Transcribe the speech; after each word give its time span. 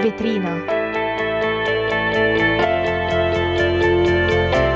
vetrina. 0.00 0.54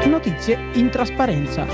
Notizie 0.04 0.58
in 0.74 0.90
trasparenza. 0.90 1.66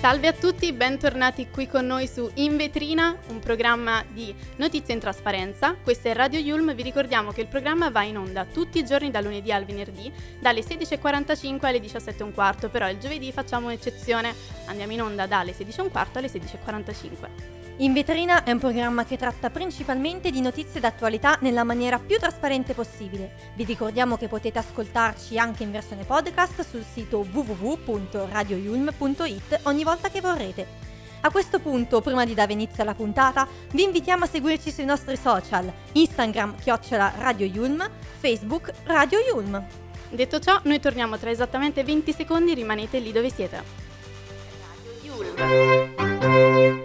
Salve 0.00 0.28
a 0.28 0.32
tutti, 0.32 0.72
bentornati 0.72 1.48
qui 1.50 1.66
con 1.66 1.84
noi 1.84 2.06
su 2.06 2.30
In 2.34 2.56
Vetrina, 2.56 3.16
un 3.30 3.40
programma 3.40 4.04
di 4.08 4.32
notizie 4.56 4.94
in 4.94 5.00
trasparenza. 5.00 5.74
Questo 5.82 6.08
è 6.08 6.14
Radio 6.14 6.38
Yulm, 6.38 6.72
vi 6.74 6.82
ricordiamo 6.82 7.32
che 7.32 7.40
il 7.40 7.48
programma 7.48 7.90
va 7.90 8.04
in 8.04 8.16
onda 8.16 8.44
tutti 8.44 8.78
i 8.78 8.84
giorni 8.84 9.10
dal 9.10 9.24
lunedì 9.24 9.50
al 9.50 9.64
venerdì, 9.64 10.12
dalle 10.38 10.60
16.45 10.60 11.66
alle 11.66 11.80
17.15, 11.80 12.70
però 12.70 12.88
il 12.88 12.98
giovedì 12.98 13.32
facciamo 13.32 13.66
un'eccezione, 13.66 14.32
andiamo 14.66 14.92
in 14.92 15.02
onda 15.02 15.26
dalle 15.26 15.52
16.15 15.52 16.06
alle 16.12 16.28
16.45. 16.28 17.57
In 17.80 17.92
vetrina 17.92 18.42
è 18.42 18.50
un 18.50 18.58
programma 18.58 19.04
che 19.04 19.16
tratta 19.16 19.50
principalmente 19.50 20.32
di 20.32 20.40
notizie 20.40 20.80
d'attualità 20.80 21.38
nella 21.42 21.62
maniera 21.62 22.00
più 22.00 22.18
trasparente 22.18 22.74
possibile. 22.74 23.52
Vi 23.54 23.62
ricordiamo 23.62 24.16
che 24.16 24.26
potete 24.26 24.58
ascoltarci 24.58 25.38
anche 25.38 25.62
in 25.62 25.70
versione 25.70 26.02
podcast 26.02 26.68
sul 26.68 26.82
sito 26.82 27.24
www.radioyulm.it 27.32 29.60
ogni 29.64 29.84
volta 29.84 30.08
che 30.08 30.20
vorrete. 30.20 30.66
A 31.20 31.30
questo 31.30 31.60
punto, 31.60 32.00
prima 32.00 32.24
di 32.24 32.34
dare 32.34 32.52
inizio 32.52 32.82
alla 32.82 32.94
puntata, 32.94 33.46
vi 33.70 33.84
invitiamo 33.84 34.24
a 34.24 34.28
seguirci 34.28 34.72
sui 34.72 34.84
nostri 34.84 35.16
social, 35.16 35.72
Instagram 35.92 36.58
chiocciola 36.58 37.12
Radio 37.18 37.46
Yulm, 37.46 37.88
Facebook 38.18 38.72
Radio 38.86 39.20
Yulm. 39.20 39.64
Detto 40.10 40.40
ciò, 40.40 40.60
noi 40.64 40.80
torniamo 40.80 41.16
tra 41.16 41.30
esattamente 41.30 41.84
20 41.84 42.12
secondi, 42.12 42.54
rimanete 42.54 42.98
lì 42.98 43.12
dove 43.12 43.30
siete. 43.30 43.62
Radio 45.04 45.24
Yulm. 45.36 46.77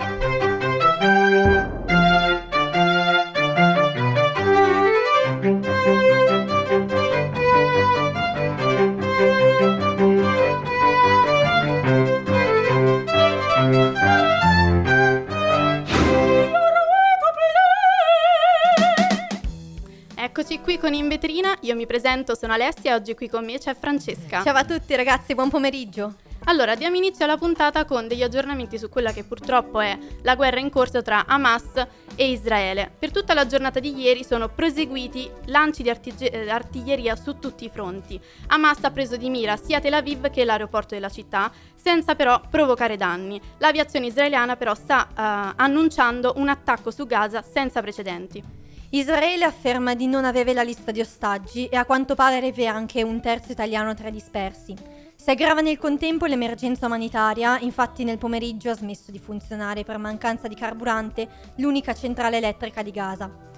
Io 21.64 21.76
mi 21.76 21.86
presento, 21.86 22.36
sono 22.36 22.54
Alessia 22.54 22.92
e 22.92 22.94
oggi 22.94 23.16
qui 23.16 23.30
con 23.30 23.46
me 23.46 23.58
c'è 23.58 23.74
Francesca. 23.74 24.44
Ciao 24.44 24.56
a 24.56 24.66
tutti 24.66 24.96
ragazzi, 24.96 25.34
buon 25.34 25.50
pomeriggio. 25.50 26.16
Allora, 26.46 26.76
diamo 26.76 26.98
inizio 26.98 27.24
alla 27.24 27.38
puntata 27.38 27.86
con 27.86 28.06
degli 28.06 28.22
aggiornamenti 28.22 28.78
su 28.78 28.90
quella 28.90 29.14
che 29.14 29.24
purtroppo 29.24 29.80
è 29.80 29.98
la 30.24 30.36
guerra 30.36 30.60
in 30.60 30.70
corso 30.70 31.02
tra 31.02 31.26
Hamas 31.26 31.88
e 32.16 32.32
Israele. 32.32 32.92
Per 33.00 33.12
tutta 33.12 33.34
la 33.34 33.46
giornata 33.46 33.80
di 33.80 33.98
ieri 33.98 34.26
sono 34.26 34.50
proseguiti 34.50 35.32
lanci 35.46 35.84
di 35.84 35.90
artige- 35.90 36.30
eh, 36.32 36.50
artiglieria 36.50 37.16
su 37.16 37.40
tutti 37.40 37.64
i 37.64 37.70
fronti. 37.70 38.20
Hamas 38.48 38.84
ha 38.84 38.92
preso 38.92 39.16
di 39.16 39.30
mira 39.30 39.56
sia 39.56 39.80
Tel 39.80 39.94
Aviv 39.94 40.30
che 40.32 40.44
l'aeroporto 40.44 40.96
della 40.96 41.10
città, 41.10 41.50
senza 41.76 42.14
però 42.14 42.42
provocare 42.50 42.98
danni. 42.98 43.40
L'aviazione 43.60 44.08
israeliana 44.08 44.58
però 44.58 44.76
sta 44.76 45.08
uh, 45.10 45.54
annunciando 45.56 46.34
un 46.36 46.50
attacco 46.50 46.92
su 46.92 47.06
Gaza 47.06 47.42
senza 47.42 47.80
precedenti. 47.82 48.63
Israele 48.96 49.44
afferma 49.44 49.96
di 49.96 50.06
non 50.06 50.24
avere 50.24 50.54
la 50.54 50.62
lista 50.62 50.92
di 50.92 51.00
ostaggi 51.00 51.66
e 51.66 51.76
a 51.76 51.84
quanto 51.84 52.14
pare 52.14 52.38
avere 52.38 52.68
anche 52.68 53.02
un 53.02 53.20
terzo 53.22 53.52
italiano 53.52 53.96
tra 53.96 54.10
i 54.10 54.12
dispersi. 54.12 54.76
Si 55.16 55.32
aggrava 55.32 55.62
nel 55.62 55.80
contempo 55.80 56.28
l'emergenza 56.28 56.86
umanitaria, 56.86 57.58
infatti 57.62 58.04
nel 58.04 58.20
pomeriggio 58.20 58.70
ha 58.70 58.76
smesso 58.76 59.10
di 59.10 59.18
funzionare 59.18 59.84
per 59.84 59.98
mancanza 59.98 60.48
di 60.48 60.54
carburante 60.54 61.28
l'unica 61.56 61.96
centrale 61.96 62.38
elettrica 62.38 62.84
di 62.84 62.92
Gaza. 62.92 63.53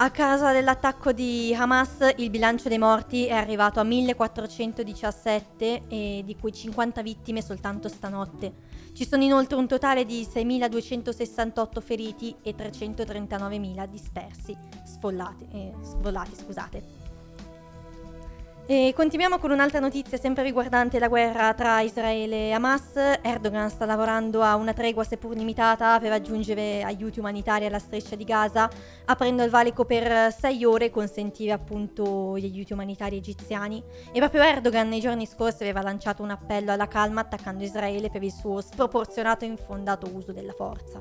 A 0.00 0.12
causa 0.12 0.52
dell'attacco 0.52 1.10
di 1.10 1.52
Hamas 1.52 2.12
il 2.18 2.30
bilancio 2.30 2.68
dei 2.68 2.78
morti 2.78 3.26
è 3.26 3.32
arrivato 3.32 3.80
a 3.80 3.82
1417 3.82 5.88
e 5.88 6.22
di 6.24 6.36
cui 6.36 6.52
50 6.52 7.02
vittime 7.02 7.42
soltanto 7.42 7.88
stanotte. 7.88 8.52
Ci 8.94 9.04
sono 9.04 9.24
inoltre 9.24 9.56
un 9.56 9.66
totale 9.66 10.04
di 10.04 10.22
6.268 10.22 11.80
feriti 11.80 12.32
e 12.42 12.54
339.000 12.54 13.86
dispersi, 13.86 14.56
sfollati, 14.84 15.48
eh, 15.50 15.72
sfollati, 15.82 16.36
scusate. 16.36 17.07
E 18.70 18.92
continuiamo 18.94 19.38
con 19.38 19.50
un'altra 19.50 19.80
notizia 19.80 20.18
sempre 20.18 20.42
riguardante 20.42 20.98
la 20.98 21.08
guerra 21.08 21.54
tra 21.54 21.80
Israele 21.80 22.48
e 22.48 22.52
Hamas. 22.52 22.96
Erdogan 23.22 23.70
sta 23.70 23.86
lavorando 23.86 24.42
a 24.42 24.56
una 24.56 24.74
tregua 24.74 25.04
seppur 25.04 25.34
limitata 25.34 25.98
per 25.98 26.10
raggiungere 26.10 26.82
aiuti 26.82 27.18
umanitari 27.18 27.64
alla 27.64 27.78
striscia 27.78 28.14
di 28.14 28.24
Gaza, 28.24 28.68
aprendo 29.06 29.42
il 29.42 29.48
valico 29.48 29.86
per 29.86 30.34
sei 30.34 30.66
ore 30.66 30.90
consentire 30.90 31.52
appunto 31.52 32.36
gli 32.36 32.44
aiuti 32.44 32.74
umanitari 32.74 33.16
egiziani. 33.16 33.82
E 34.12 34.18
proprio 34.18 34.42
Erdogan 34.42 34.86
nei 34.86 35.00
giorni 35.00 35.24
scorsi 35.24 35.62
aveva 35.62 35.80
lanciato 35.80 36.22
un 36.22 36.28
appello 36.28 36.70
alla 36.70 36.88
calma 36.88 37.22
attaccando 37.22 37.64
Israele 37.64 38.10
per 38.10 38.22
il 38.22 38.32
suo 38.32 38.60
sproporzionato 38.60 39.46
e 39.46 39.48
infondato 39.48 40.10
uso 40.12 40.32
della 40.32 40.52
forza. 40.52 41.00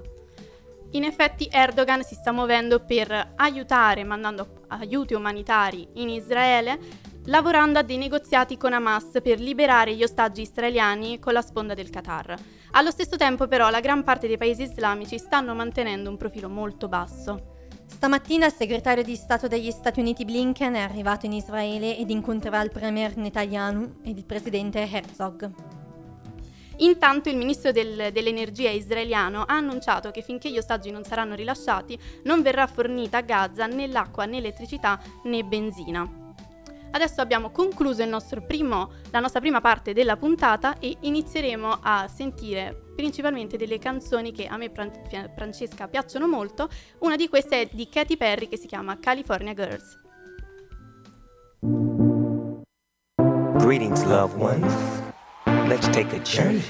In 0.92 1.04
effetti 1.04 1.50
Erdogan 1.52 2.02
si 2.02 2.16
sta 2.16 2.32
muovendo 2.32 2.80
per 2.80 3.34
aiutare, 3.36 4.06
mandando 4.06 4.64
aiuti 4.68 5.14
umanitari 5.14 5.86
in 5.96 6.08
Israele, 6.08 6.80
lavorando 7.28 7.80
a 7.80 7.84
dei 7.84 7.98
negoziati 7.98 8.58
con 8.58 8.74
Hamas 8.74 9.20
per 9.22 9.40
liberare 9.40 9.96
gli 9.96 10.04
ostaggi 10.04 10.42
israeliani 10.42 11.20
con 11.20 11.34
la 11.34 11.42
sponda 11.42 11.74
del 11.74 11.90
Qatar. 11.90 12.36
Allo 12.72 12.92
stesso 12.92 13.18
tempo 13.18 13.48
però 13.48 13.70
la 13.70 13.80
gran 13.80 14.04
parte 14.04 14.28
dei 14.28 14.38
paesi 14.38 14.64
islamici 14.64 15.18
stanno 15.18 15.54
mantenendo 15.54 16.10
un 16.10 16.18
profilo 16.18 16.50
molto 16.50 16.88
basso. 16.88 17.56
Stamattina 17.86 18.46
il 18.46 18.54
segretario 18.54 19.04
di 19.04 19.16
Stato 19.16 19.48
degli 19.48 19.72
Stati 19.72 20.00
Uniti 20.00 20.26
Blinken 20.26 20.74
è 20.74 20.80
arrivato 20.80 21.26
in 21.26 21.34
Israele 21.34 21.98
ed 21.98 22.10
incontrerà 22.10 22.62
il 22.62 22.72
premier 22.72 23.16
Netanyahu 23.18 24.00
ed 24.04 24.18
il 24.18 24.26
presidente 24.26 24.80
Herzog. 24.90 25.50
Intanto 26.78 27.30
il 27.30 27.38
ministro 27.38 27.72
del, 27.72 28.12
dell'energia 28.12 28.70
israeliano 28.70 29.42
ha 29.42 29.56
annunciato 29.56 30.12
che 30.12 30.22
finché 30.22 30.52
gli 30.52 30.60
ostaggi 30.60 30.92
non 30.92 31.04
saranno 31.04 31.34
rilasciati 31.34 31.98
non 32.24 32.42
verrà 32.42 32.68
fornita 32.68 33.18
a 33.18 33.22
Gaza 33.22 33.66
né 33.66 33.88
l'acqua 33.88 34.26
né 34.26 34.38
elettricità 34.38 35.02
né 35.24 35.44
benzina. 35.44 36.27
Adesso 36.92 37.22
abbiamo 37.22 37.52
concluso 37.52 38.02
primo, 38.46 38.92
la 39.12 39.20
nostra 39.20 39.40
prima 39.40 39.62
parte 39.62 39.94
della 39.94 40.18
puntata 40.18 40.80
e 40.80 40.98
inizieremo 41.02 41.80
a 41.81 42.08
sentire 42.08 42.86
principalmente 42.96 43.58
delle 43.58 43.78
canzoni 43.78 44.31
che 44.31 44.48
a 44.48 44.58
me 44.58 44.72
Francesca 44.72 45.88
piacciono 45.88 46.28
molto. 46.28 46.68
Una 47.00 47.16
di 47.16 47.30
queste 47.30 47.62
è 47.62 47.70
di 47.72 47.88
Katy 47.88 48.18
Perry 48.18 48.48
che 48.48 48.58
si 48.58 48.68
chiama 48.68 48.98
California 49.00 49.53
Girls. 49.53 50.06
Greetings 53.58 54.04
loved 54.06 54.40
ones. 54.40 54.74
Let's 55.68 55.88
take 55.90 56.16
a 56.16 56.19
journey. 56.19 56.64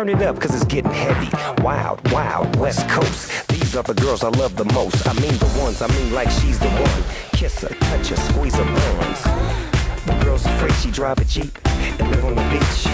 Turn 0.00 0.08
it 0.08 0.22
up, 0.22 0.40
cause 0.40 0.54
it's 0.54 0.64
getting 0.64 0.90
heavy. 0.90 1.28
Wild, 1.62 2.00
wild, 2.10 2.56
West 2.56 2.88
Coast. 2.88 3.46
These 3.48 3.76
are 3.76 3.82
the 3.82 3.92
girls 3.92 4.24
I 4.24 4.30
love 4.30 4.56
the 4.56 4.64
most. 4.72 5.06
I 5.06 5.12
mean 5.20 5.36
the 5.36 5.60
ones, 5.60 5.82
I 5.82 5.88
mean 5.88 6.14
like 6.14 6.30
she's 6.30 6.58
the 6.58 6.70
one. 6.70 7.04
Kiss 7.32 7.60
her, 7.60 7.68
touch 7.68 8.08
her, 8.08 8.16
squeeze 8.16 8.54
her 8.54 8.64
buns. 8.64 9.79
The 10.10 10.24
girl's 10.24 10.44
afraid 10.44 10.72
she 10.74 10.90
drive 10.90 11.18
a 11.18 11.24
Jeep 11.24 11.56
and 11.66 12.10
live 12.10 12.24
on 12.24 12.34
the 12.34 12.42
beach. 12.50 12.86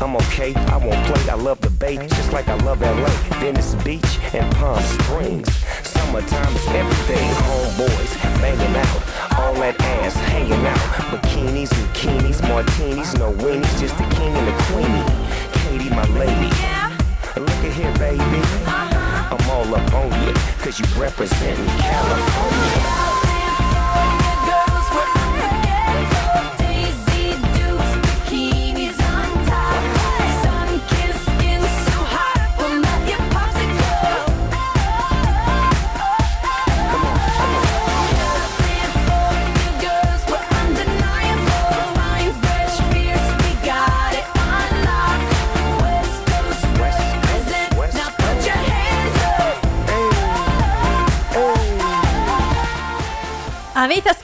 I'm 0.00 0.16
okay, 0.16 0.54
I 0.54 0.78
won't 0.78 1.04
play, 1.06 1.28
I 1.30 1.34
love 1.34 1.60
the 1.60 1.68
bay, 1.68 1.96
just 2.08 2.32
like 2.32 2.48
I 2.48 2.56
love 2.64 2.80
LA, 2.80 3.10
Venice 3.40 3.74
Beach, 3.84 4.18
and 4.32 4.50
Palm 4.56 4.82
Springs. 4.82 5.54
Summertime 5.84 6.56
is 6.56 6.66
everything, 6.68 7.28
homeboys 7.44 8.12
banging 8.40 8.74
out, 8.74 9.38
all 9.38 9.54
that 9.60 9.78
ass 9.80 10.14
hanging 10.32 10.64
out. 10.66 10.78
Bikinis, 11.12 11.68
bikinis, 11.68 12.40
martinis, 12.48 13.14
no 13.18 13.32
weenies, 13.32 13.78
just 13.78 13.96
the 13.98 14.04
king 14.16 14.34
and 14.34 14.48
the 14.48 14.56
queenie. 14.64 15.04
Katie, 15.60 15.90
my 15.94 16.06
lady. 16.18 16.50
Look 17.36 17.60
at 17.68 17.72
here, 17.74 17.92
baby. 17.98 18.18
Uh-huh. 18.18 19.36
I'm 19.36 19.50
all 19.50 19.74
up 19.74 19.92
on 19.92 20.10
you, 20.26 20.32
cause 20.64 20.80
you 20.80 20.86
represent 20.98 21.58
California. 21.78 23.11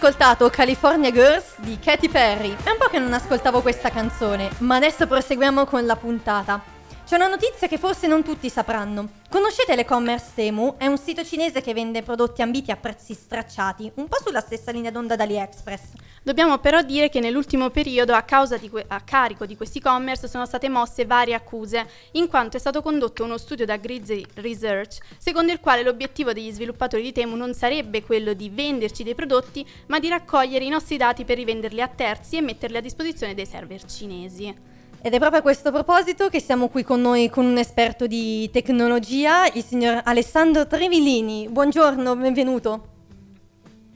Ascoltato 0.09 0.49
California 0.49 1.13
Girls 1.13 1.59
di 1.59 1.79
Katy 1.79 2.09
Perry? 2.09 2.57
È 2.65 2.71
un 2.71 2.79
po' 2.79 2.87
che 2.87 2.99
non 2.99 3.13
ascoltavo 3.13 3.61
questa 3.61 3.91
canzone, 3.91 4.49
ma 4.61 4.77
adesso 4.77 5.07
proseguiamo 5.07 5.67
con 5.67 5.85
la 5.85 5.97
puntata. 5.97 6.63
C'è 7.07 7.17
una 7.17 7.29
notizia 7.29 7.69
che 7.69 7.77
forse 7.77 8.07
non 8.07 8.23
tutti 8.23 8.49
sapranno. 8.49 9.11
Conoscete 9.29 9.77
l'e-commerce 9.77 10.31
Temu? 10.35 10.77
È 10.79 10.87
un 10.87 10.97
sito 10.97 11.23
cinese 11.27 11.61
che 11.61 11.75
vende 11.75 12.03
prodotti 12.03 12.41
ambiti 12.41 12.71
a 12.71 12.77
prezzi 12.77 13.13
stracciati, 13.13 13.93
un 13.97 14.09
po' 14.09 14.17
sulla 14.25 14.41
stessa 14.41 14.71
linea 14.71 14.91
d'onda 14.91 15.15
da 15.15 15.25
AliExpress. 15.25 15.83
Dobbiamo 16.23 16.59
però 16.59 16.83
dire 16.83 17.09
che 17.09 17.21
nell'ultimo 17.21 17.71
periodo, 17.71 18.13
a, 18.15 18.25
que- 18.25 18.85
a 18.87 19.01
carico 19.01 19.47
di 19.47 19.57
questi 19.57 19.79
e-commerce, 19.79 20.29
sono 20.29 20.47
state 20.47 20.69
mosse 20.69 21.05
varie 21.05 21.35
accuse, 21.35 21.87
in 22.13 22.29
quanto 22.29 22.57
è 22.57 22.61
stato 22.61 22.83
condotto 22.83 23.25
uno 23.25 23.39
studio 23.39 23.65
da 23.65 23.77
Grizzly 23.77 24.25
Research, 24.35 24.99
secondo 25.19 25.53
il 25.53 25.61
quale 25.61 25.83
l'obiettivo 25.83 26.33
degli 26.33 26.51
sviluppatori 26.51 27.03
di 27.03 27.13
Temu 27.13 27.37
non 27.37 27.55
sarebbe 27.55 28.03
quello 28.03 28.33
di 28.33 28.51
venderci 28.51 29.03
dei 29.03 29.15
prodotti, 29.15 29.67
ma 29.87 29.99
di 29.99 30.09
raccogliere 30.09 30.65
i 30.65 30.69
nostri 30.69 30.97
dati 30.97 31.25
per 31.25 31.37
rivenderli 31.37 31.81
a 31.81 31.89
terzi 31.89 32.37
e 32.37 32.41
metterli 32.41 32.77
a 32.77 32.83
disposizione 32.83 33.35
dei 33.35 33.47
server 33.47 33.85
cinesi. 33.85 34.55
Ed 35.01 35.15
è 35.15 35.19
proprio 35.19 35.39
a 35.39 35.43
questo 35.43 35.71
proposito 35.71 36.29
che 36.29 36.41
siamo 36.41 36.69
qui 36.69 36.83
con 36.83 37.01
noi 37.01 37.31
con 37.31 37.47
un 37.47 37.57
esperto 37.57 38.09
di 38.09 38.51
tecnologia, 38.51 39.47
il 39.47 39.63
signor 39.63 40.01
Alessandro 40.05 40.67
Trevillini. 40.67 41.49
Buongiorno, 41.49 42.17
benvenuto. 42.17 42.89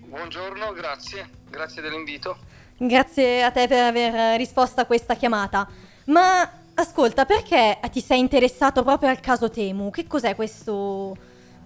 Buongiorno, 0.06 0.72
grazie, 0.72 1.28
grazie 1.52 1.82
dell'invito. 1.82 2.38
Grazie 2.78 3.44
a 3.44 3.50
te 3.52 3.68
per 3.68 3.84
aver 3.84 4.36
risposto 4.38 4.80
a 4.80 4.86
questa 4.86 5.14
chiamata. 5.14 5.68
Ma 6.06 6.50
ascolta, 6.74 7.26
perché 7.26 7.78
ti 7.92 8.00
sei 8.00 8.18
interessato 8.18 8.82
proprio 8.82 9.10
al 9.10 9.20
caso 9.20 9.50
Temu? 9.50 9.90
Che 9.90 10.06
cos'è 10.06 10.34
questo, 10.34 11.16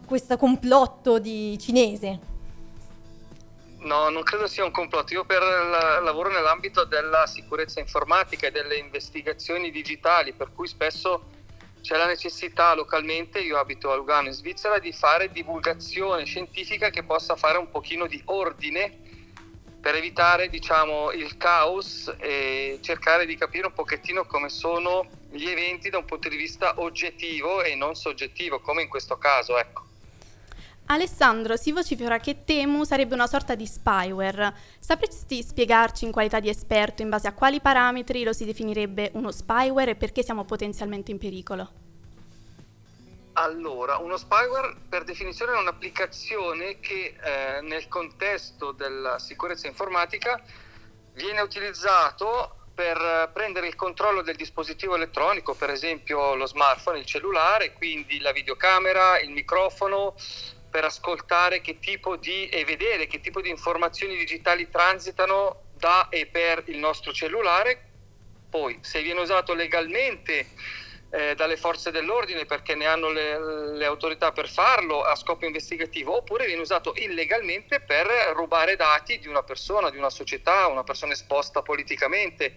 questo 0.04 0.36
complotto 0.36 1.18
di 1.18 1.56
cinese? 1.58 2.34
No, 3.78 4.08
non 4.10 4.24
credo 4.24 4.48
sia 4.48 4.64
un 4.64 4.72
complotto. 4.72 5.14
Io 5.14 5.24
per 5.24 5.40
la, 5.40 6.00
lavoro 6.00 6.28
nell'ambito 6.28 6.84
della 6.84 7.26
sicurezza 7.26 7.78
informatica 7.78 8.48
e 8.48 8.50
delle 8.50 8.76
investigazioni 8.76 9.70
digitali, 9.70 10.32
per 10.32 10.50
cui 10.52 10.66
spesso 10.66 11.34
c'è 11.80 11.96
la 11.96 12.06
necessità 12.06 12.74
localmente, 12.74 13.38
io 13.38 13.58
abito 13.58 13.92
a 13.92 13.94
Lugano 13.94 14.26
in 14.26 14.34
Svizzera, 14.34 14.80
di 14.80 14.92
fare 14.92 15.30
divulgazione 15.30 16.24
scientifica 16.24 16.90
che 16.90 17.04
possa 17.04 17.36
fare 17.36 17.58
un 17.58 17.70
pochino 17.70 18.08
di 18.08 18.20
ordine 18.24 19.04
per 19.81 19.94
evitare 19.94 20.49
diciamo, 20.49 21.12
il 21.12 21.37
caos 21.37 22.12
e 22.18 22.78
cercare 22.80 23.26
di 23.26 23.37
capire 23.37 23.66
un 23.66 23.73
pochettino 23.73 24.25
come 24.26 24.49
sono 24.49 25.09
gli 25.30 25.47
eventi 25.47 25.90
da 25.90 25.99
un 25.99 26.04
punto 26.04 26.28
di 26.28 26.37
vista 26.37 26.80
oggettivo 26.80 27.62
e 27.62 27.75
non 27.75 27.95
soggettivo, 27.95 28.61
come 28.61 28.83
in 28.83 28.88
questo 28.88 29.16
caso. 29.16 29.59
Ecco. 29.59 29.85
Alessandro, 30.87 31.56
si 31.56 31.73
vocifera 31.73 32.18
che 32.18 32.45
Temu 32.45 32.85
sarebbe 32.85 33.14
una 33.14 33.26
sorta 33.26 33.56
di 33.56 33.66
spyware. 33.66 34.54
Sapresti 34.78 35.42
spiegarci 35.42 36.04
in 36.04 36.12
qualità 36.12 36.38
di 36.38 36.49
esperto 36.49 37.02
in 37.02 37.09
base 37.09 37.26
a 37.26 37.33
quali 37.33 37.61
parametri 37.61 38.23
lo 38.23 38.33
si 38.33 38.45
definirebbe 38.45 39.11
uno 39.14 39.33
spyware 39.33 39.92
e 39.92 39.97
perché 39.97 40.23
siamo 40.23 40.45
potenzialmente 40.45 41.11
in 41.11 41.18
pericolo? 41.18 41.86
Allora, 43.38 43.99
uno 43.99 44.16
spyware 44.16 44.75
per 44.88 45.05
definizione 45.05 45.52
è 45.52 45.59
un'applicazione 45.59 46.81
che 46.81 47.16
eh, 47.23 47.61
nel 47.61 47.87
contesto 47.87 48.73
della 48.73 49.19
sicurezza 49.19 49.66
informatica 49.66 50.43
viene 51.12 51.43
utilizzato 51.43 52.57
per 52.75 53.31
prendere 53.35 53.66
il 53.66 53.75
controllo 53.75 54.23
del 54.23 54.37
dispositivo 54.37 54.95
elettronico, 54.95 55.55
per 55.55 55.69
esempio 55.69 56.35
lo 56.35 56.47
smartphone, 56.47 56.99
il 56.99 57.05
cellulare, 57.05 57.75
quindi 57.75 58.21
la 58.21 58.33
videocamera, 58.33 59.21
il 59.21 59.31
microfono, 59.31 60.14
per 60.71 60.85
ascoltare 60.85 61.61
di 61.61 62.49
e 62.49 62.64
vedere 62.64 63.07
che 63.07 63.21
tipo 63.21 63.43
di 63.43 63.50
informazioni 63.50 64.16
digitali 64.16 64.71
transitano 64.71 65.64
da 65.75 66.09
e 66.09 66.25
per 66.25 66.62
il 66.66 66.78
nostro 66.78 67.12
cellulare. 67.12 67.83
Poi, 68.49 68.78
se 68.81 69.02
viene 69.02 69.21
usato 69.21 69.52
legalmente 69.52 70.49
eh, 71.10 71.34
dalle 71.34 71.56
forze 71.56 71.90
dell'ordine 71.90 72.44
perché 72.46 72.75
ne 72.75 72.86
hanno 72.86 73.10
le, 73.10 73.76
le, 73.76 73.84
autorità 73.84 74.32
per 74.32 74.48
farlo 74.48 75.02
a 75.02 75.14
scopo 75.14 75.46
investigativo, 75.46 76.16
oppure 76.16 76.46
viene 76.46 76.60
usato 76.60 76.92
illegalmente 76.96 77.80
per 77.80 78.06
rubare 78.34 78.76
dati 78.76 79.18
di 79.18 79.28
una 79.28 79.42
persona, 79.42 79.90
di 79.90 79.98
una 79.98 80.10
società, 80.10 80.66
una 80.66 80.84
persona 80.84 81.12
esposta 81.12 81.62
politicamente 81.62 82.56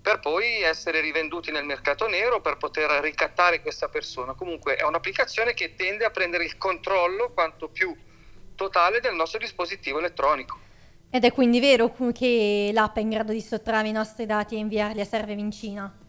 per 0.00 0.20
poi 0.20 0.62
essere 0.62 1.00
rivenduti 1.00 1.50
nel 1.50 1.64
mercato 1.64 2.06
nero 2.06 2.40
per 2.40 2.56
poter 2.58 2.88
ricattare 3.02 3.60
questa 3.60 3.88
persona. 3.88 4.34
Comunque 4.34 4.76
è 4.76 4.84
un'applicazione 4.84 5.52
che 5.52 5.74
tende 5.74 6.04
a 6.04 6.10
prendere 6.10 6.44
il 6.44 6.56
controllo 6.56 7.32
quanto 7.32 7.68
più 7.68 7.94
totale 8.54 9.00
del 9.00 9.14
nostro 9.14 9.40
dispositivo 9.40 9.98
elettronico. 9.98 10.60
Ed 11.10 11.24
è 11.24 11.32
quindi 11.32 11.58
vero 11.60 11.92
che 12.12 12.70
l'app 12.72 12.96
è 12.96 13.00
in 13.00 13.10
grado 13.10 13.32
di 13.32 13.40
sottrarre 13.40 13.88
i 13.88 13.92
nostri 13.92 14.26
dati 14.26 14.54
e 14.54 14.58
inviarli 14.58 15.00
a 15.00 15.04
server 15.04 15.36
in 15.38 15.50
Cina? 15.50 16.05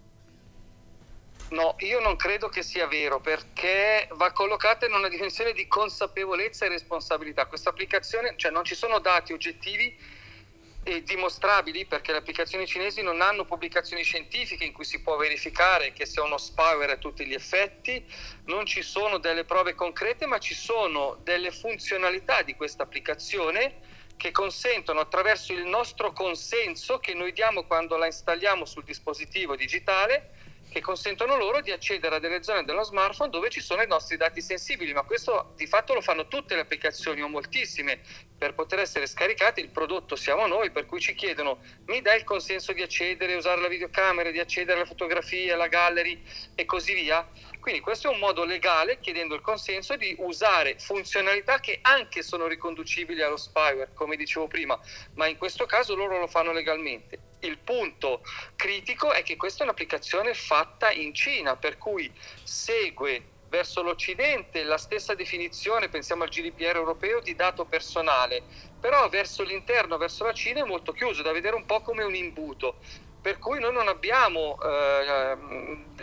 No, 1.49 1.75
io 1.79 2.01
non 2.01 2.17
credo 2.17 2.49
che 2.49 2.61
sia 2.61 2.87
vero 2.87 3.21
perché 3.21 4.09
va 4.11 4.33
collocata 4.33 4.85
in 4.85 4.93
una 4.93 5.07
dimensione 5.07 5.53
di 5.53 5.65
consapevolezza 5.67 6.65
e 6.65 6.69
responsabilità. 6.69 7.45
Questa 7.45 7.69
applicazione, 7.69 8.33
cioè 8.35 8.51
non 8.51 8.65
ci 8.65 8.75
sono 8.75 8.99
dati 8.99 9.31
oggettivi 9.31 9.95
e 10.83 11.03
dimostrabili 11.03 11.85
perché 11.85 12.11
le 12.11 12.19
applicazioni 12.19 12.65
cinesi 12.65 13.01
non 13.01 13.21
hanno 13.21 13.45
pubblicazioni 13.45 14.03
scientifiche 14.03 14.65
in 14.65 14.73
cui 14.73 14.83
si 14.83 15.01
può 15.01 15.15
verificare 15.15 15.93
che 15.93 16.05
sia 16.05 16.23
uno 16.23 16.37
spyware 16.37 16.93
a 16.93 16.97
tutti 16.97 17.25
gli 17.25 17.33
effetti, 17.33 18.05
non 18.45 18.65
ci 18.65 18.81
sono 18.81 19.17
delle 19.17 19.43
prove 19.43 19.73
concrete 19.73 20.25
ma 20.25 20.39
ci 20.39 20.53
sono 20.53 21.17
delle 21.23 21.51
funzionalità 21.51 22.41
di 22.41 22.55
questa 22.55 22.83
applicazione 22.83 23.75
che 24.15 24.31
consentono 24.31 25.01
attraverso 25.01 25.51
il 25.53 25.65
nostro 25.65 26.11
consenso 26.11 26.99
che 26.99 27.13
noi 27.13 27.33
diamo 27.33 27.63
quando 27.63 27.97
la 27.97 28.05
installiamo 28.05 28.65
sul 28.65 28.83
dispositivo 28.83 29.55
digitale 29.57 30.31
che 30.77 30.83
consentono 30.83 31.37
loro 31.37 31.61
di 31.61 31.71
accedere 31.71 32.17
a 32.17 32.19
delle 32.19 32.43
zone 32.43 32.63
dello 32.63 32.83
smartphone 32.83 33.31
dove 33.31 33.49
ci 33.49 33.61
sono 33.61 33.81
i 33.81 33.87
nostri 33.87 34.15
dati 34.15 34.41
sensibili, 34.41 34.93
ma 34.93 35.01
questo 35.01 35.53
di 35.55 35.65
fatto 35.65 35.95
lo 35.95 36.01
fanno 36.01 36.27
tutte 36.27 36.53
le 36.53 36.61
applicazioni 36.61 37.21
o 37.21 37.27
moltissime. 37.27 37.99
Per 38.37 38.53
poter 38.53 38.79
essere 38.79 39.07
scaricati 39.07 39.59
il 39.59 39.69
prodotto 39.69 40.15
siamo 40.15 40.45
noi, 40.45 40.69
per 40.69 40.85
cui 40.85 40.99
ci 40.99 41.15
chiedono 41.15 41.63
mi 41.87 42.01
dai 42.01 42.17
il 42.17 42.23
consenso 42.23 42.73
di 42.73 42.83
accedere, 42.83 43.33
usare 43.33 43.59
la 43.59 43.67
videocamera, 43.67 44.29
di 44.29 44.39
accedere 44.39 44.77
alle 44.77 44.87
fotografie, 44.87 45.51
alla 45.51 45.67
gallery 45.67 46.23
e 46.53 46.65
così 46.65 46.93
via. 46.93 47.27
Quindi 47.59 47.81
questo 47.81 48.11
è 48.11 48.13
un 48.13 48.19
modo 48.19 48.45
legale, 48.45 48.99
chiedendo 48.99 49.33
il 49.33 49.41
consenso, 49.41 49.95
di 49.95 50.15
usare 50.19 50.77
funzionalità 50.77 51.59
che 51.59 51.79
anche 51.81 52.21
sono 52.21 52.45
riconducibili 52.45 53.23
allo 53.23 53.37
spyware, 53.37 53.89
come 53.95 54.15
dicevo 54.15 54.45
prima, 54.45 54.79
ma 55.15 55.25
in 55.25 55.37
questo 55.37 55.65
caso 55.65 55.95
loro 55.95 56.19
lo 56.19 56.27
fanno 56.27 56.51
legalmente 56.51 57.26
il 57.39 57.59
punto 57.59 58.23
critico 58.55 59.11
è 59.11 59.23
che 59.23 59.35
questa 59.35 59.61
è 59.61 59.63
un'applicazione 59.65 60.33
fatta 60.33 60.91
in 60.91 61.13
Cina, 61.13 61.55
per 61.57 61.77
cui 61.77 62.11
segue 62.43 63.31
verso 63.49 63.81
l'Occidente 63.81 64.63
la 64.63 64.77
stessa 64.77 65.15
definizione, 65.15 65.89
pensiamo 65.89 66.23
al 66.23 66.29
GDPR 66.29 66.75
europeo, 66.75 67.21
di 67.21 67.35
dato 67.35 67.65
personale, 67.65 68.43
però 68.79 69.07
verso 69.09 69.43
l'interno, 69.43 69.97
verso 69.97 70.25
la 70.25 70.33
Cina 70.33 70.61
è 70.61 70.65
molto 70.65 70.91
chiuso, 70.91 71.21
da 71.21 71.31
vedere 71.31 71.55
un 71.55 71.65
po' 71.65 71.81
come 71.81 72.03
un 72.03 72.15
imbuto, 72.15 72.79
per 73.21 73.39
cui 73.39 73.59
noi 73.59 73.73
non 73.73 73.87
abbiamo 73.87 74.57
eh, 74.61 75.37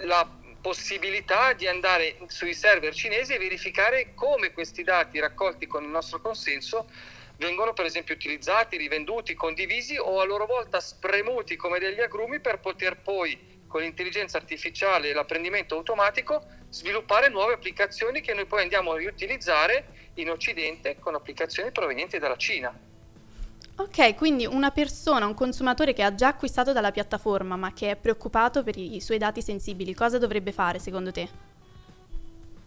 la 0.05 0.39
possibilità 0.61 1.53
di 1.53 1.67
andare 1.67 2.17
sui 2.27 2.55
server 2.55 2.95
cinesi 2.95 3.35
e 3.35 3.39
verificare 3.39 4.15
come 4.15 4.53
questi 4.53 4.83
dati 4.83 5.21
raccolti 5.21 5.67
con 5.67 5.85
il 5.85 5.91
nostro 5.91 6.21
consenso 6.21 6.89
vengono 7.37 7.73
per 7.73 7.85
esempio 7.85 8.15
utilizzati, 8.15 8.77
rivenduti, 8.77 9.35
condivisi 9.35 9.97
o 9.97 10.21
a 10.21 10.25
loro 10.25 10.47
volta 10.47 10.81
spremuti 10.81 11.57
come 11.57 11.79
degli 11.79 12.01
agrumi 12.01 12.41
per 12.41 12.61
poter 12.61 12.99
poi 12.99 13.53
con 13.67 13.81
l'intelligenza 13.83 14.37
artificiale 14.37 15.11
e 15.11 15.13
l'apprendimento 15.13 15.75
automatico 15.75 16.45
sviluppare 16.69 17.29
nuove 17.29 17.55
applicazioni 17.55 18.21
che 18.21 18.35
noi 18.35 18.47
poi 18.47 18.63
andiamo 18.63 18.93
a 18.93 18.97
riutilizzare 18.97 20.11
in 20.15 20.31
Occidente 20.31 20.99
con 20.99 21.15
applicazioni 21.15 21.73
provenienti 21.73 22.19
dalla 22.19 22.37
Cina. 22.37 22.73
Ok, 23.77 24.15
quindi 24.15 24.47
una 24.47 24.71
persona, 24.71 25.27
un 25.27 25.35
consumatore 25.35 25.93
che 25.93 26.05
ha 26.05 26.15
già 26.15 26.29
acquistato 26.29 26.73
dalla 26.73 26.93
piattaforma 26.93 27.57
ma 27.57 27.73
che 27.73 27.91
è 27.91 27.97
preoccupato 27.97 28.63
per 28.63 28.79
i 28.79 29.01
suoi 29.01 29.19
dati 29.19 29.43
sensibili, 29.43 29.95
cosa 29.95 30.19
dovrebbe 30.19 30.53
fare 30.53 30.79
secondo 30.79 31.11
te? 31.11 31.29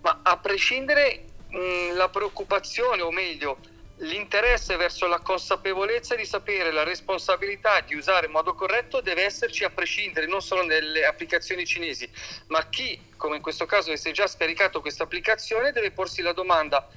Ma 0.01 0.19
a 0.23 0.37
prescindere 0.37 1.23
mh, 1.47 1.95
la 1.95 2.09
preoccupazione, 2.09 3.01
o 3.01 3.11
meglio, 3.11 3.57
l'interesse 3.97 4.75
verso 4.75 5.07
la 5.07 5.19
consapevolezza 5.19 6.15
di 6.15 6.25
sapere 6.25 6.71
la 6.71 6.83
responsabilità 6.83 7.79
di 7.81 7.95
usare 7.95 8.27
in 8.27 8.31
modo 8.31 8.53
corretto 8.53 9.01
deve 9.01 9.23
esserci 9.23 9.63
a 9.63 9.69
prescindere 9.69 10.27
non 10.27 10.41
solo 10.41 10.63
nelle 10.63 11.05
applicazioni 11.05 11.65
cinesi, 11.65 12.09
ma 12.47 12.67
chi, 12.69 12.99
come 13.17 13.37
in 13.37 13.41
questo 13.41 13.65
caso, 13.65 13.89
avesse 13.89 14.11
già 14.11 14.27
scaricato 14.27 14.81
questa 14.81 15.03
applicazione 15.03 15.71
deve 15.71 15.91
porsi 15.91 16.21
la 16.21 16.33
domanda 16.33 16.87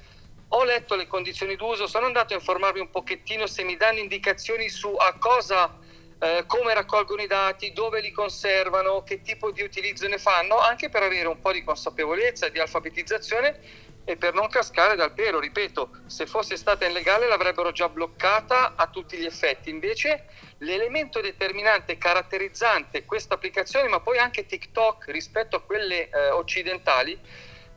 ho 0.53 0.65
letto 0.65 0.97
le 0.97 1.07
condizioni 1.07 1.55
d'uso, 1.55 1.87
sono 1.87 2.07
andato 2.07 2.33
a 2.33 2.37
informarmi 2.37 2.81
un 2.81 2.91
pochettino 2.91 3.47
se 3.47 3.63
mi 3.63 3.77
danno 3.77 4.01
indicazioni 4.01 4.69
su 4.69 4.93
a 4.99 5.15
cosa, 5.17 5.79
eh, 6.19 6.45
come 6.47 6.75
raccolgono 6.75 7.23
i 7.23 7.29
dati, 7.29 7.73
dove 7.73 8.01
li 8.01 8.11
conservano, 8.11 9.05
che 9.05 9.23
tipo 9.23 9.53
di 9.53 9.63
utilizzo 9.63 10.09
ne 10.09 10.19
fanno, 10.19 10.59
anche 10.59 10.89
per 10.89 11.05
avere 11.05 11.29
un 11.29 11.41
po' 11.41 11.53
di 11.53 11.63
consapevolezza, 11.63 12.49
di 12.49 12.59
alfabetizzazione 12.59 13.61
e 14.05 14.17
per 14.17 14.35
non 14.35 14.49
cascare 14.49 14.97
dal 14.97 15.13
pero, 15.13 15.39
ripeto, 15.39 15.91
se 16.07 16.27
fosse 16.27 16.57
stata 16.57 16.87
illegale 16.87 17.29
l'avrebbero 17.29 17.71
già 17.71 17.89
bloccata 17.89 18.75
a 18.75 18.87
tutti 18.89 19.17
gli 19.17 19.25
effetti. 19.25 19.71
Invece 19.71 20.27
l'elemento 20.59 21.21
determinante, 21.21 21.99
caratterizzante 21.99 23.05
questa 23.05 23.35
applicazione, 23.35 23.89
ma 23.89 24.01
poi 24.01 24.19
anche 24.19 24.47
TikTok 24.47 25.07
rispetto 25.09 25.57
a 25.57 25.63
quelle 25.63 26.09
eh, 26.09 26.31
occidentali, 26.31 27.19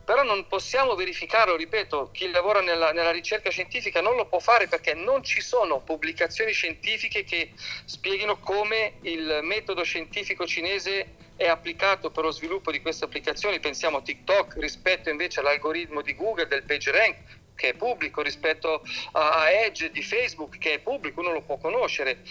però 0.03 0.23
non 0.23 0.47
possiamo 0.47 0.95
verificarlo, 0.95 1.55
ripeto, 1.55 2.09
chi 2.11 2.29
lavora 2.29 2.59
nella, 2.59 2.91
nella, 2.91 3.11
ricerca 3.11 3.49
scientifica 3.49 4.01
non 4.01 4.15
lo 4.15 4.25
può 4.25 4.39
fare 4.39 4.67
perché 4.67 4.93
non 4.93 5.23
ci 5.23 5.39
sono 5.39 5.79
pubblicazioni 5.79 6.51
scientifiche 6.51 7.23
che 7.23 7.53
spieghino 7.85 8.37
come 8.39 8.95
il 9.01 9.39
metodo 9.43 9.83
scientifico 9.83 10.45
cinese 10.45 11.15
è 11.35 11.47
applicato 11.47 12.11
per 12.11 12.23
lo 12.23 12.31
sviluppo 12.31 12.71
di 12.71 12.81
queste 12.81 13.05
applicazioni, 13.05 13.59
pensiamo 13.59 13.97
a 13.97 14.01
TikTok 14.01 14.55
rispetto 14.57 15.09
invece 15.09 15.39
all'algoritmo 15.39 16.01
di 16.01 16.15
Google 16.15 16.47
del 16.47 16.63
PageRank 16.63 17.17
che 17.55 17.69
è 17.69 17.73
pubblico, 17.75 18.21
rispetto 18.21 18.81
a 19.11 19.49
Edge 19.49 19.91
di 19.91 20.01
Facebook 20.01 20.57
che 20.57 20.73
è 20.73 20.79
pubblico, 20.79 21.19
uno 21.19 21.31
lo 21.31 21.41
può 21.41 21.57
conoscere, 21.57 22.23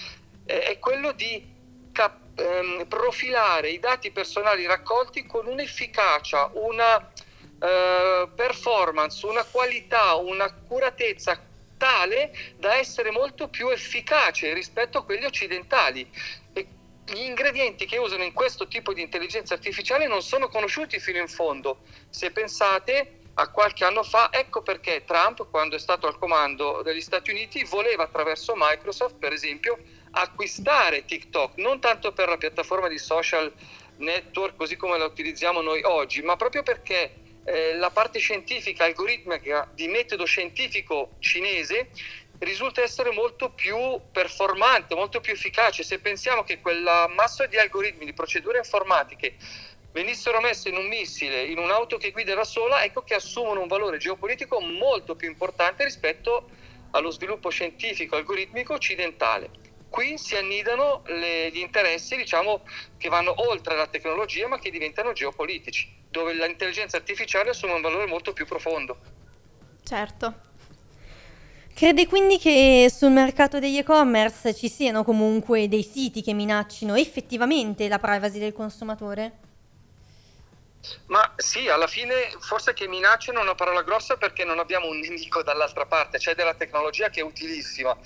è 0.44 0.76
quello 0.80 1.12
di 1.12 1.44
cap- 1.92 2.38
ehm, 2.38 2.86
profilare 2.88 3.70
i 3.70 3.78
dati 3.78 4.10
personali 4.10 4.66
raccolti 4.66 5.24
con 5.26 5.46
un'efficacia, 5.46 6.50
una 6.54 7.12
eh, 7.60 8.28
performance, 8.34 9.24
una 9.26 9.44
qualità, 9.44 10.14
un'accuratezza 10.14 11.40
tale 11.76 12.32
da 12.56 12.76
essere 12.76 13.10
molto 13.10 13.48
più 13.48 13.68
efficace 13.68 14.52
rispetto 14.52 14.98
a 14.98 15.04
quelli 15.04 15.24
occidentali. 15.24 16.08
Gli 17.12 17.24
ingredienti 17.24 17.84
che 17.84 17.98
usano 17.98 18.24
in 18.24 18.32
questo 18.32 18.66
tipo 18.66 18.94
di 18.94 19.02
intelligenza 19.02 19.52
artificiale 19.52 20.06
non 20.06 20.22
sono 20.22 20.48
conosciuti 20.48 20.98
fino 20.98 21.18
in 21.18 21.28
fondo. 21.28 21.80
Se 22.08 22.30
pensate 22.30 23.18
a 23.34 23.48
qualche 23.48 23.84
anno 23.84 24.02
fa, 24.02 24.32
ecco 24.32 24.62
perché 24.62 25.04
Trump, 25.04 25.50
quando 25.50 25.76
è 25.76 25.78
stato 25.78 26.06
al 26.06 26.18
comando 26.18 26.80
degli 26.82 27.02
Stati 27.02 27.30
Uniti, 27.30 27.64
voleva 27.64 28.04
attraverso 28.04 28.54
Microsoft, 28.56 29.16
per 29.16 29.32
esempio, 29.32 29.78
acquistare 30.12 31.04
TikTok, 31.04 31.58
non 31.58 31.80
tanto 31.80 32.12
per 32.12 32.30
la 32.30 32.38
piattaforma 32.38 32.88
di 32.88 32.98
social 32.98 33.52
network 33.96 34.56
così 34.56 34.76
come 34.76 34.96
la 34.96 35.04
utilizziamo 35.04 35.60
noi 35.60 35.82
oggi, 35.82 36.22
ma 36.22 36.36
proprio 36.36 36.62
perché 36.62 37.16
eh, 37.44 37.74
la 37.74 37.90
parte 37.90 38.18
scientifica, 38.20 38.84
algoritmica 38.84 39.68
di 39.74 39.88
metodo 39.88 40.24
scientifico 40.24 41.16
cinese 41.18 41.88
risulta 42.44 42.82
essere 42.82 43.12
molto 43.12 43.50
più 43.50 44.00
performante, 44.10 44.94
molto 44.94 45.20
più 45.20 45.32
efficace. 45.32 45.82
Se 45.82 45.98
pensiamo 45.98 46.42
che 46.42 46.60
quella 46.60 47.06
massa 47.08 47.46
di 47.46 47.58
algoritmi, 47.58 48.04
di 48.04 48.12
procedure 48.12 48.58
informatiche 48.58 49.36
venissero 49.92 50.40
messe 50.40 50.68
in 50.68 50.76
un 50.76 50.86
missile, 50.86 51.44
in 51.44 51.58
un'auto 51.58 51.98
che 51.98 52.10
guida 52.10 52.34
da 52.34 52.44
sola, 52.44 52.82
ecco 52.82 53.02
che 53.02 53.14
assumono 53.14 53.60
un 53.60 53.68
valore 53.68 53.98
geopolitico 53.98 54.60
molto 54.60 55.14
più 55.14 55.28
importante 55.28 55.84
rispetto 55.84 56.48
allo 56.92 57.10
sviluppo 57.10 57.50
scientifico 57.50 58.16
algoritmico 58.16 58.74
occidentale. 58.74 59.50
Qui 59.88 60.16
si 60.16 60.36
annidano 60.36 61.02
le, 61.06 61.50
gli 61.50 61.58
interessi 61.58 62.16
diciamo, 62.16 62.64
che 62.96 63.10
vanno 63.10 63.34
oltre 63.48 63.76
la 63.76 63.86
tecnologia 63.86 64.48
ma 64.48 64.58
che 64.58 64.70
diventano 64.70 65.12
geopolitici 65.12 66.00
dove 66.08 66.32
l'intelligenza 66.32 66.96
artificiale 66.96 67.50
assume 67.50 67.74
un 67.74 67.82
valore 67.82 68.06
molto 68.06 68.32
più 68.32 68.46
profondo. 68.46 68.98
Certo. 69.84 70.50
Crede 71.74 72.06
quindi 72.06 72.38
che 72.38 72.90
sul 72.94 73.10
mercato 73.10 73.58
degli 73.58 73.78
e-commerce 73.78 74.54
ci 74.54 74.68
siano 74.68 75.04
comunque 75.04 75.68
dei 75.68 75.82
siti 75.82 76.22
che 76.22 76.32
minaccino 76.32 76.94
effettivamente 76.94 77.88
la 77.88 77.98
privacy 77.98 78.38
del 78.38 78.52
consumatore? 78.52 79.38
Ma 81.06 81.32
sì, 81.36 81.68
alla 81.68 81.86
fine 81.86 82.30
forse 82.40 82.72
che 82.74 82.86
minacciano 82.88 83.38
è 83.38 83.42
una 83.42 83.54
parola 83.54 83.82
grossa 83.82 84.16
perché 84.16 84.44
non 84.44 84.58
abbiamo 84.58 84.88
un 84.88 84.98
nemico 84.98 85.42
dall'altra 85.42 85.86
parte, 85.86 86.18
c'è 86.18 86.34
della 86.34 86.54
tecnologia 86.54 87.08
che 87.08 87.20
è 87.20 87.24
utilissima, 87.24 87.96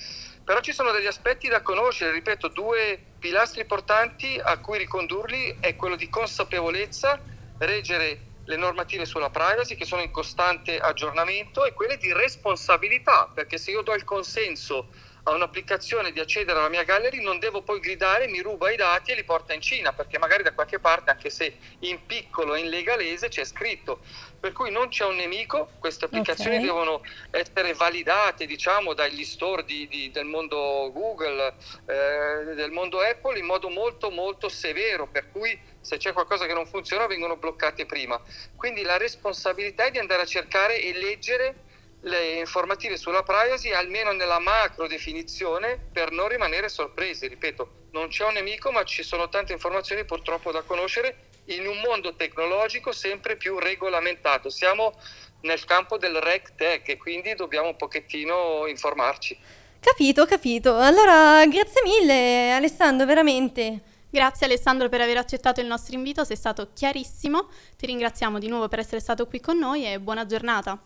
però 0.45 0.61
ci 0.61 0.73
sono 0.73 0.93
degli 0.93 1.07
aspetti 1.07 1.49
da 1.49 1.61
conoscere, 1.61 2.13
ripeto, 2.13 2.49
due 2.49 2.99
pilastri 3.19 3.63
importanti 3.63 4.41
a 4.43 4.59
cui 4.59 4.79
ricondurli 4.79 5.57
è 5.59 5.75
quello 5.75 5.97
di 5.97 6.09
consapevolezza 6.09 7.21
reggere 7.59 8.21
le 8.47 8.57
normative 8.57 9.05
sulla 9.05 9.31
privacy 9.31 9.75
che 9.75 9.85
sono 9.85 10.03
in 10.03 10.11
costante 10.11 10.79
aggiornamento 10.79 11.65
e 11.65 11.73
quelle 11.73 11.97
di 11.97 12.13
responsabilità, 12.13 13.31
perché 13.33 13.59
se 13.59 13.73
io 13.73 13.83
do 13.83 13.95
il 13.95 14.05
consenso 14.05 14.89
a 15.29 15.35
un'applicazione 15.35 16.13
di 16.13 16.21
accedere 16.21 16.59
alla 16.59 16.69
mia 16.69 16.85
gallery 16.85 17.21
non 17.21 17.41
devo 17.41 17.63
poi 17.63 17.81
gridare 17.81 18.29
mi 18.29 18.41
ruba 18.41 18.71
i 18.71 18.77
dati 18.77 19.11
e 19.11 19.17
li 19.17 19.25
porta 19.25 19.55
in 19.55 19.61
Cina 19.61 19.93
perché 19.93 20.19
magari 20.19 20.45
da 20.45 20.53
qualche 20.53 20.79
parte 20.79 21.11
anche 21.11 21.31
se 21.31 21.57
in 21.81 22.07
piccolo 22.07 22.55
e 22.55 22.61
in 22.61 22.69
legalese 22.69 23.29
c'è 23.29 23.45
scritto 23.45 24.01
per 24.39 24.53
cui 24.53 24.71
non 24.71 24.89
c'è 24.89 25.05
un 25.05 25.17
nemico 25.17 25.71
queste 25.81 26.05
applicazioni 26.05 26.57
okay. 26.57 26.67
devono 26.67 27.03
essere 27.33 27.75
validate 27.75 28.47
diciamo 28.47 28.95
dagli 28.95 29.25
store 29.25 29.65
di, 29.65 29.89
di, 29.89 30.13
del 30.13 30.27
mondo 30.27 30.93
Google 30.93 31.55
eh, 31.87 32.55
del 32.55 32.71
mondo 32.71 33.01
Apple 33.01 33.37
in 33.37 33.47
modo 33.47 33.69
molto 33.69 34.11
molto 34.11 34.49
severo 34.49 35.09
per 35.09 35.33
cui 35.33 35.59
se 35.87 35.99
c'è 35.99 36.13
qualcosa 36.13 36.47
che 36.47 36.53
non 36.53 36.67
funziona 36.67 37.07
vengono 37.07 37.37
bloccate 37.37 37.87
prima 37.87 38.21
quindi 38.57 38.83
la 38.83 38.97
responsabilità 38.97 39.85
è 39.85 39.91
di 39.93 39.99
andare 39.99 40.23
a 40.23 40.27
cercare 40.27 40.81
e 40.81 40.93
leggere 40.93 41.65
le 42.07 42.39
informative 42.39 42.97
sulla 42.97 43.23
privacy 43.23 43.73
almeno 43.73 44.13
nella 44.13 44.39
macro 44.39 44.87
definizione 44.87 45.79
per 45.93 46.13
non 46.13 46.29
rimanere 46.29 46.69
sorpresi. 46.69 47.27
Ripeto, 47.27 47.89
non 47.93 48.09
c'è 48.09 48.25
un 48.25 48.35
nemico, 48.35 48.71
ma 48.71 48.85
ci 48.85 49.03
sono 49.03 49.29
tante 49.29 49.53
informazioni 49.53 50.05
purtroppo 50.05 50.53
da 50.53 50.63
conoscere 50.63 51.25
in 51.47 51.67
un 51.67 51.81
mondo 51.81 52.15
tecnologico 52.15 52.93
sempre 52.93 53.37
più 53.37 53.59
regolamentato. 53.59 54.51
Siamo 54.51 54.95
nel 55.43 55.65
campo 55.65 55.99
del 55.99 56.17
rec 56.17 56.55
tech 56.55 56.89
e 56.89 56.97
quindi 56.97 57.35
dobbiamo 57.35 57.69
un 57.69 57.77
pochettino 57.77 58.67
informarci. 58.67 59.39
Capito, 59.81 60.27
capito. 60.27 60.77
Allora, 60.77 61.45
grazie 61.47 61.83
mille 61.83 62.53
Alessandro, 62.53 63.07
veramente. 63.07 63.95
Grazie 64.17 64.47
Alessandro 64.47 64.89
per 64.89 65.03
aver 65.03 65.19
accettato 65.19 65.61
il 65.61 65.67
nostro 65.67 65.95
invito, 65.95 66.25
sei 66.25 66.37
stato 66.37 66.71
chiarissimo. 66.73 67.51
Ti 67.77 67.85
ringraziamo 67.85 68.39
di 68.39 68.49
nuovo 68.49 68.67
per 68.67 68.79
essere 68.79 68.99
stato 68.99 69.27
qui 69.27 69.41
con 69.41 69.59
noi 69.59 69.87
e 69.87 70.01
buona 70.01 70.25
giornata. 70.25 70.81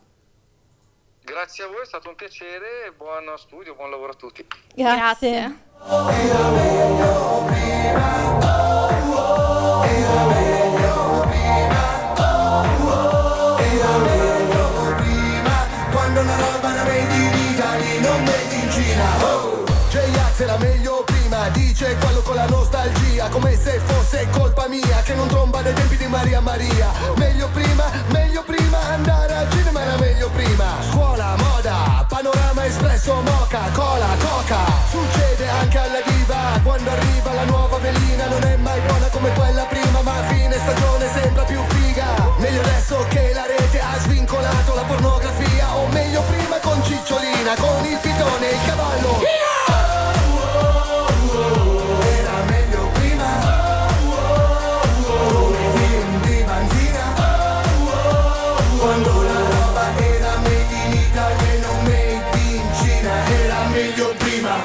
Grazie 1.22 1.62
a 1.62 1.68
voi, 1.68 1.82
è 1.82 1.86
stato 1.86 2.08
un 2.08 2.16
piacere, 2.16 2.92
buon 2.96 3.32
studio, 3.36 3.76
buon 3.76 3.90
lavoro 3.90 4.10
a 4.10 4.16
tutti. 4.16 4.44
Grazie. 4.74 5.58
Era 22.32 22.59
nostalgia, 22.80 23.28
come 23.28 23.56
se 23.56 23.78
fosse 23.84 24.26
colpa 24.30 24.66
mia, 24.68 25.02
che 25.04 25.14
non 25.14 25.28
tromba 25.28 25.60
nei 25.60 25.74
tempi 25.74 25.96
di 25.96 26.06
Maria 26.06 26.40
Maria. 26.40 26.90
Meglio 27.16 27.48
prima, 27.52 27.84
meglio 28.08 28.42
prima, 28.42 28.78
andare 28.88 29.29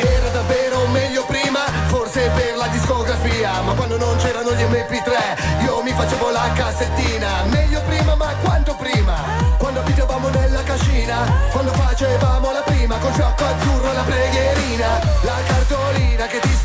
era 0.06 0.30
davvero 0.30 0.88
meglio 0.88 1.24
prima 1.26 1.60
Forse 1.88 2.30
per 2.36 2.56
la 2.58 2.68
discografia 2.68 3.62
Ma 3.62 3.74
quando 3.74 3.98
non 3.98 4.18
c'erano 4.18 4.52
gli 4.54 4.64
mp3 4.64 5.64
Io 5.64 5.82
mi 5.82 5.92
facevo 5.92 6.30
la 6.30 6.52
cassettina. 6.54 7.44
Meglio 7.46 7.82
prima 7.82 8.16
ma 8.16 8.34
quanto 8.42 8.76
prima? 8.76 9.16
Quando 9.58 9.80
abitavamo 9.80 10.30
nella 10.30 10.64
cascina 10.64 11.18
Quando 11.52 11.72
facevamo 11.72 12.52
la 12.52 12.62
prima 12.62 12.98
Con 12.98 13.14
fiocco 13.14 13.44
azzurro 13.44 13.94
la 13.94 14.04
preghierina 14.04 14.88
La 15.22 15.38
cartolina 15.48 15.85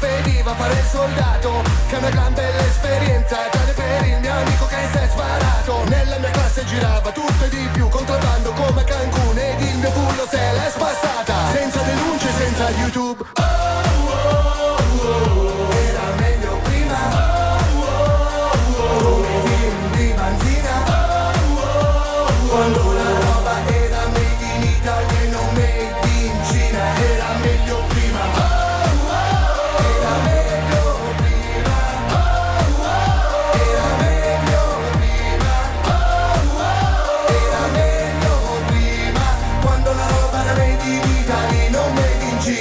spediva 0.00 0.54
fare 0.54 0.72
il 0.72 0.86
soldato 0.90 1.62
Che 1.88 1.94
è 1.94 1.98
una 1.98 2.08
gran 2.08 2.32
bella 2.32 2.64
esperienza 2.64 3.36
Tranne 3.50 3.72
per 3.72 4.06
il 4.06 4.20
mio 4.20 4.32
amico 4.32 4.66
che 4.66 4.88
si 4.90 4.96
è 4.96 5.08
sparato. 5.08 5.84
Nella 5.88 6.18
mia 6.18 6.30
classe 6.30 6.64
girava 6.64 7.10
tutto 7.12 7.44
e 7.44 7.48
di 7.50 7.68
più 7.72 7.88
Contrabbando 7.88 8.52
come 8.52 8.82
Cancun 8.84 9.38
Ed 9.38 9.60
il 9.60 9.76
mio 9.76 9.90
culo 9.90 10.26
se 10.28 10.38
l'è 10.38 10.70
spassata. 10.70 11.34
Senza 11.52 11.80
denunce, 11.82 12.28
senza 12.38 12.70
YouTube. 12.70 13.24
Era 13.34 14.49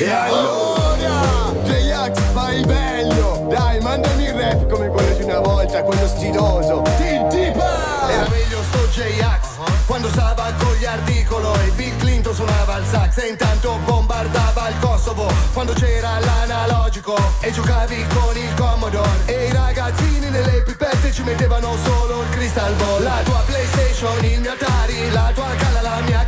E 0.01 0.09
allora, 0.09 1.51
J-Ax 1.65 2.19
fai 2.31 2.63
meglio 2.63 3.47
Dai, 3.49 3.81
mandami 3.81 4.23
il 4.23 4.33
rap 4.33 4.71
come 4.71 4.87
quello 4.87 5.13
di 5.13 5.23
una 5.23 5.39
volta 5.39 5.83
Quello 5.83 6.07
stiloso. 6.07 6.83
Tintipa 6.95 8.09
Era 8.09 8.29
meglio 8.29 8.63
sto 8.69 8.87
J-Ax 8.93 9.47
Quando 9.85 10.07
stava 10.07 10.53
con 10.57 10.73
gli 10.75 10.85
articolo 10.85 11.53
E 11.55 11.71
Bill 11.71 11.97
Clinton 11.97 12.33
suonava 12.33 12.77
il 12.77 12.85
sax. 12.85 13.17
E 13.17 13.27
intanto 13.27 13.77
bombardava 13.83 14.69
il 14.69 14.75
Kosovo 14.79 15.29
Quando 15.51 15.73
c'era 15.73 16.17
l'analogico. 16.19 17.17
E 17.41 17.51
giocavi 17.51 18.05
con 18.13 18.37
il 18.37 18.53
Commodore. 18.55 19.25
E 19.25 19.47
i 19.47 19.51
ragazzini 19.51 20.29
nelle 20.29 20.61
pipette 20.61 21.11
Ci 21.11 21.23
mettevano 21.23 21.75
solo 21.83 22.21
il 22.21 22.29
crystal 22.29 22.73
ball. 22.75 23.03
La 23.03 23.19
tua 23.25 23.43
Playstation, 23.45 24.23
il 24.23 24.39
mio 24.39 24.53
Atari 24.53 25.11
La 25.11 25.31
tua 25.35 25.49
cala, 25.57 25.81
la 25.81 25.99
mia 26.05 26.23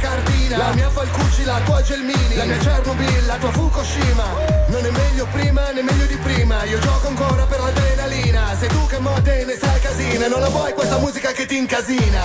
cartina 0.51 0.57
La 0.57 0.73
mia 0.73 0.89
Falcucci, 0.89 1.43
la 1.43 1.59
tua 1.63 1.81
Gelmini. 1.81 2.35
La 2.35 2.45
mia 2.45 2.57
Chernobyl, 2.57 3.25
la 3.25 3.35
tua 3.37 3.51
Fukushima. 3.51 4.23
Non 4.67 4.85
è 4.85 4.91
meglio 4.91 5.25
prima 5.31 5.71
né 5.71 5.81
meglio 5.81 6.05
di 6.05 6.17
prima. 6.17 6.63
Io 6.63 6.79
gioco 6.79 7.07
ancora 7.07 7.45
per 7.45 7.59
l'adrenalina. 7.59 8.55
Sei 8.59 8.67
tu 8.69 8.85
che 8.87 8.99
mo 8.99 9.13
te 9.23 9.45
ne 9.45 9.57
sai 9.57 9.79
casina. 9.79 10.27
Non 10.27 10.41
la 10.41 10.49
vuoi 10.49 10.73
questa 10.73 10.97
musica 10.97 11.31
che 11.31 11.45
ti 11.45 11.57
incasina? 11.57 12.21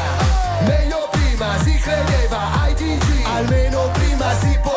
Meglio 0.66 1.08
prima 1.10 1.58
si 1.62 1.78
credeva 1.78 2.66
ITG 2.68 3.24
Almeno 3.26 3.90
prima 3.92 4.34
si 4.40 4.58
poteva 4.62 4.75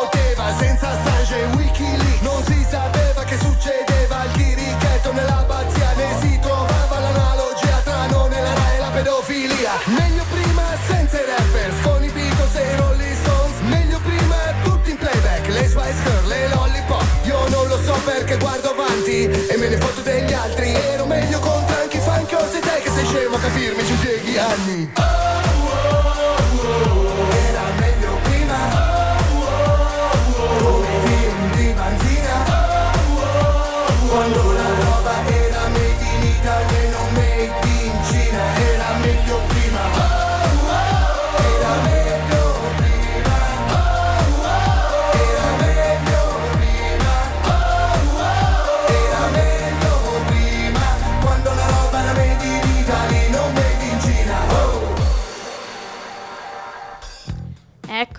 perché 18.30 18.36
guardo 18.38 18.70
avanti 18.70 19.24
E 19.24 19.56
me 19.56 19.68
ne 19.68 19.76
foto 19.76 20.00
degli 20.02 20.32
altri. 20.32 20.72
Ero 20.72 21.06
meglio 21.06 21.40
con 21.40 21.64
tranchi 21.66 21.98
sei 22.48 22.60
te 22.60 22.80
che 22.82 22.90
sei 22.90 23.04
scemo 23.04 23.36
a 23.36 23.40
capirmi 23.40 23.84
ci 23.84 23.94
pieghi 23.94 24.38
anni. 24.38 24.90
Era 24.94 25.99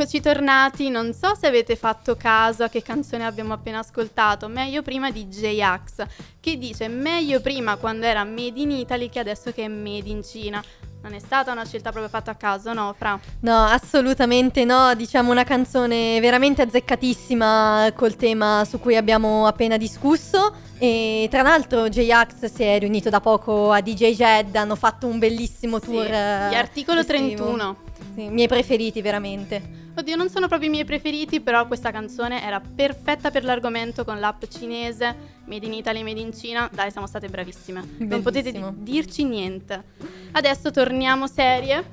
Eccoci 0.02 0.20
tornati, 0.20 0.90
non 0.90 1.14
so 1.14 1.36
se 1.40 1.46
avete 1.46 1.76
fatto 1.76 2.16
caso 2.16 2.64
a 2.64 2.70
che 2.70 2.82
canzone 2.82 3.24
abbiamo 3.24 3.54
appena 3.54 3.78
ascoltato, 3.78 4.48
meglio 4.48 4.82
prima 4.82 5.12
di 5.12 5.28
J-Ax, 5.28 6.04
che 6.40 6.58
dice 6.58 6.88
meglio 6.88 7.40
prima 7.40 7.76
quando 7.76 8.08
era 8.08 8.24
made 8.24 8.60
in 8.60 8.72
Italy 8.72 9.10
che 9.10 9.20
adesso 9.20 9.52
che 9.52 9.66
è 9.66 9.68
made 9.68 10.10
in 10.10 10.24
Cina. 10.24 10.60
Non 11.04 11.14
è 11.14 11.20
stata 11.20 11.52
una 11.52 11.64
scelta 11.66 11.92
proprio 11.92 12.10
fatta 12.10 12.32
a 12.32 12.36
caso, 12.36 12.74
no, 12.74 12.96
Fra? 12.98 13.20
No, 13.42 13.66
assolutamente 13.66 14.66
no, 14.66 14.96
diciamo 14.96 15.30
una 15.30 15.44
canzone 15.44 16.20
veramente 16.20 16.64
azzeccatissima 16.64 17.92
col 17.96 18.16
tema 18.16 18.66
su 18.68 18.80
cui 18.80 18.96
abbiamo 18.96 19.46
appena 19.46 19.78
discusso 19.78 20.52
e 20.80 21.28
tra 21.30 21.44
l'altro 21.44 21.90
J-Ax 21.90 22.52
si 22.52 22.64
è 22.64 22.80
riunito 22.80 23.10
da 23.10 23.22
poco 23.22 23.72
a 23.72 23.82
DJ 23.82 24.16
Jed, 24.16 24.56
hanno 24.56 24.76
fatto 24.76 25.06
un 25.06 25.20
bellissimo 25.20 25.80
tour. 25.80 26.06
Sì, 26.06 26.10
gli 26.10 26.56
articolo 26.56 27.02
estivo. 27.02 27.54
31. 27.54 27.78
Sì, 28.16 28.30
miei 28.30 28.48
preferiti 28.48 29.00
veramente. 29.04 29.81
Oddio, 29.94 30.16
non 30.16 30.30
sono 30.30 30.48
proprio 30.48 30.70
i 30.70 30.72
miei 30.72 30.86
preferiti, 30.86 31.42
però 31.42 31.68
questa 31.68 31.92
canzone 31.92 32.42
era 32.44 32.62
perfetta 32.62 33.30
per 33.30 33.44
l'argomento 33.44 34.06
con 34.06 34.20
l'app 34.20 34.44
cinese, 34.50 35.16
Made 35.46 35.66
in 35.66 35.74
Italy, 35.74 36.02
Made 36.02 36.20
in 36.20 36.34
Cina. 36.34 36.70
Dai, 36.72 36.92
siamo 36.92 37.08
state 37.08 37.28
bravissime. 37.28 37.84
Non 37.98 38.22
potete 38.22 38.52
Bellissimo. 38.52 38.74
di- 38.78 38.92
dirci 38.92 39.24
niente. 39.26 39.84
Adesso 40.32 40.72
torniamo 40.72 41.28
serie 41.28 41.84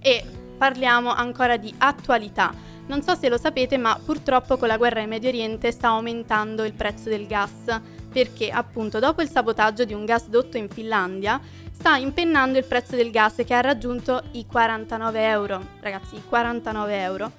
e 0.00 0.24
parliamo 0.56 1.12
ancora 1.12 1.56
di 1.58 1.72
attualità. 1.76 2.54
Non 2.86 3.02
so 3.02 3.14
se 3.14 3.28
lo 3.28 3.36
sapete, 3.36 3.76
ma 3.76 3.98
purtroppo 4.02 4.56
con 4.56 4.68
la 4.68 4.76
guerra 4.78 5.00
in 5.00 5.10
Medio 5.10 5.28
Oriente 5.28 5.70
sta 5.72 5.88
aumentando 5.88 6.64
il 6.64 6.72
prezzo 6.72 7.10
del 7.10 7.26
gas, 7.26 7.80
perché 8.10 8.50
appunto 8.50 8.98
dopo 8.98 9.20
il 9.22 9.28
sabotaggio 9.28 9.84
di 9.84 9.92
un 9.92 10.04
gasdotto 10.04 10.56
in 10.56 10.68
Finlandia 10.68 11.40
sta 11.70 11.96
impennando 11.96 12.58
il 12.58 12.64
prezzo 12.64 12.96
del 12.96 13.10
gas 13.10 13.42
che 13.44 13.54
ha 13.54 13.60
raggiunto 13.60 14.22
i 14.32 14.46
49 14.46 15.28
euro. 15.28 15.62
Ragazzi, 15.80 16.16
i 16.16 16.22
49 16.26 17.00
euro. 17.02 17.32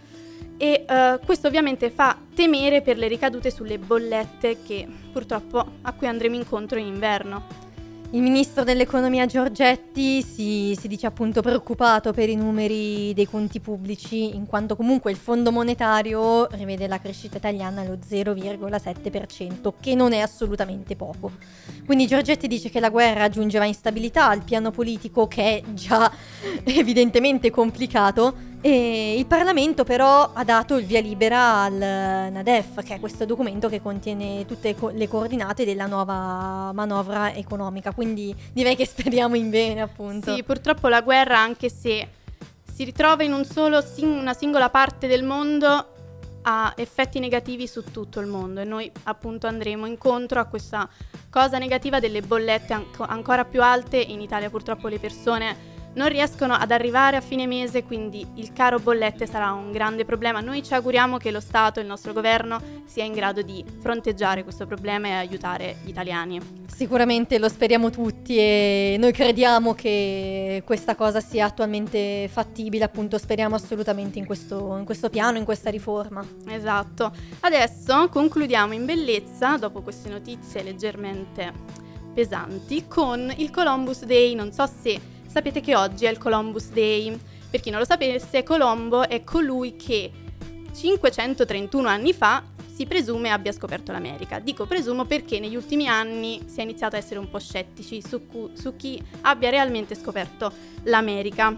E 0.57 0.85
eh, 0.87 1.19
questo 1.25 1.47
ovviamente 1.47 1.89
fa 1.89 2.17
temere 2.33 2.81
per 2.81 2.97
le 2.97 3.07
ricadute 3.07 3.51
sulle 3.51 3.77
bollette 3.77 4.57
che 4.65 4.87
purtroppo 5.11 5.65
a 5.81 5.93
cui 5.93 6.07
andremo 6.07 6.35
incontro 6.35 6.77
in 6.77 6.87
inverno. 6.87 7.63
Il 8.13 8.21
ministro 8.21 8.63
dell'economia 8.63 9.25
Giorgetti 9.25 10.21
si, 10.21 10.77
si 10.79 10.87
dice 10.87 11.07
appunto 11.07 11.41
preoccupato 11.41 12.13
per 12.13 12.29
i 12.29 12.35
numeri 12.35 13.11
dei 13.15 13.27
conti 13.27 13.59
pubblici, 13.59 14.35
in 14.35 14.45
quanto 14.45 14.75
comunque 14.75 15.09
il 15.09 15.17
Fondo 15.17 15.51
monetario 15.51 16.45
rivede 16.51 16.85
la 16.85 16.99
crescita 16.99 17.37
italiana 17.37 17.81
allo 17.81 17.97
0,7%, 18.07 19.73
che 19.79 19.95
non 19.95 20.13
è 20.13 20.19
assolutamente 20.19 20.95
poco. 20.95 21.31
Quindi 21.87 22.05
Giorgetti 22.05 22.45
dice 22.47 22.69
che 22.69 22.79
la 22.79 22.91
guerra 22.91 23.23
aggiungeva 23.23 23.65
instabilità 23.65 24.29
al 24.29 24.43
piano 24.43 24.69
politico 24.69 25.27
che 25.27 25.57
è 25.57 25.63
già 25.73 26.11
evidentemente 26.65 27.49
complicato 27.49 28.51
e 28.65 29.17
il 29.17 29.26
Parlamento 29.26 29.84
però 29.84 30.32
ha 30.32 30.43
dato 30.45 30.78
il 30.78 30.86
via 30.86 31.02
libera 31.02 31.63
al 31.63 31.73
NADEF, 31.73 32.82
che 32.82 32.95
è 32.95 32.99
questo 33.02 33.26
documento 33.26 33.67
che 33.67 33.82
contiene 33.82 34.45
tutte 34.45 34.73
le 34.93 35.08
coordinate 35.10 35.65
della 35.65 35.86
nuova 35.86 36.71
manovra 36.71 37.34
economica. 37.34 37.91
Quindi 37.91 38.34
direi 38.54 38.78
che 38.78 38.86
speriamo 38.88 39.36
in 39.36 39.49
bene, 39.49 39.82
appunto. 39.82 40.34
Sì, 40.34 40.43
purtroppo 40.43 40.88
la 40.88 41.02
guerra, 41.02 41.39
anche 41.39 41.67
se 41.67 42.08
si 42.73 42.86
ritrova 42.86 43.21
in 43.23 43.34
un 43.34 43.43
solo 43.43 43.84
una 44.04 44.34
singola 44.34 44.69
parte 44.69 45.08
del 45.08 45.26
mondo, 45.26 45.88
ha 46.43 46.73
effetti 46.78 47.19
negativi 47.19 47.67
su 47.67 47.84
tutto 47.91 48.21
il 48.21 48.28
mondo 48.28 48.62
e 48.62 48.63
noi 48.63 48.89
appunto 49.04 49.45
andremo 49.45 49.86
incontro 49.86 50.39
a 50.39 50.45
questa 50.45 50.88
cosa 51.30 51.58
negativa 51.58 51.99
delle 51.99 52.21
bollette 52.21 52.71
anco- 52.71 53.04
ancora 53.04 53.43
più 53.43 53.62
alte. 53.62 53.97
In 53.97 54.21
Italia 54.21 54.49
purtroppo 54.49 54.88
le 54.88 54.99
persone 54.99 55.71
non 55.93 56.10
riescono 56.10 56.53
ad 56.53 56.71
arrivare 56.71 57.17
a 57.17 57.21
fine 57.21 57.45
mese, 57.47 57.84
quindi 57.84 58.25
il 58.36 58.53
caro 58.53 58.79
bollette 58.79 59.27
sarà 59.27 59.51
un 59.51 59.71
grande 59.71 60.06
problema. 60.06 60.39
Noi 60.39 60.63
ci 60.63 60.73
auguriamo 60.73 61.17
che 61.17 61.32
lo 61.32 61.39
Stato 61.39 61.79
e 61.79 61.84
il 61.84 61.88
nostro 61.88 62.13
governo 62.13 62.60
sia 62.86 63.03
in 63.03 63.13
grado 63.13 63.41
di 63.41 63.63
fronteggiare 63.79 64.43
questo 64.43 64.65
problema 64.65 65.08
e 65.08 65.12
aiutare 65.12 65.77
gli 65.84 65.89
italiani. 65.89 66.39
Sicuramente 66.67 67.38
lo 67.38 67.49
speriamo 67.49 67.89
tutti 67.89 68.36
e 68.38 68.95
noi 68.97 69.12
crediamo 69.12 69.73
che 69.73 70.63
questa 70.65 70.95
cosa 70.95 71.19
sia 71.19 71.45
attualmente 71.45 72.27
fattibile, 72.32 72.84
appunto 72.84 73.17
speriamo 73.17 73.56
assolutamente 73.56 74.17
in 74.17 74.25
questo, 74.25 74.75
in 74.77 74.86
questo 74.86 75.10
piano, 75.10 75.38
in 75.38 75.45
questa 75.45 75.69
riforma. 75.69 76.25
Esatto. 76.47 77.12
Adesso 77.41 78.10
concludiamo 78.10 78.73
in 78.73 78.86
bellezza, 78.86 79.58
dopo 79.58 79.82
queste 79.82 80.10
notizie 80.10 80.63
leggermente 80.63 81.51
pesanti, 82.13 82.86
con 82.88 83.32
il 83.38 83.51
Columbus 83.51 84.03
Day. 84.06 84.34
Non 84.36 84.51
so 84.51 84.65
se 84.67 84.99
sapete 85.34 85.62
che 85.62 85.76
oggi 85.76 86.06
è 86.06 86.12
il 86.12 86.19
Columbus 86.19 86.69
Day. 86.69 87.19
Per 87.50 87.60
chi 87.60 87.72
non 87.72 87.80
lo 87.80 87.86
sapesse, 87.86 88.43
Colombo 88.43 89.10
è 89.10 89.24
colui 89.24 89.76
che 89.76 90.12
531 90.72 91.88
anni 91.88 92.13
fa 92.13 92.43
si 92.72 92.86
presume 92.86 93.32
abbia 93.32 93.52
scoperto 93.52 93.91
l'America. 93.91 94.38
Dico 94.38 94.67
presumo 94.67 95.06
perché 95.06 95.39
negli 95.39 95.56
ultimi 95.56 95.88
anni 95.88 96.43
si 96.46 96.60
è 96.60 96.62
iniziato 96.62 96.98
a 96.98 97.00
essere 97.00 97.17
un 97.17 97.32
po' 97.32 97.39
scettici 97.39 98.00
su, 98.00 98.28
cu- 98.28 98.54
su 98.54 98.76
chi 98.76 99.04
abbia 99.22 99.50
realmente 99.50 99.96
scoperto 99.96 100.54
l'America. 100.84 101.56